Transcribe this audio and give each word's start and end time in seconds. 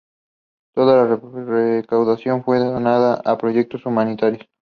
Toda 0.73 0.95
la 0.97 1.15
recaudación 1.15 2.43
fue 2.43 2.57
donada 2.57 3.21
a 3.23 3.37
proyectos 3.37 3.85
humanitarios. 3.85 4.49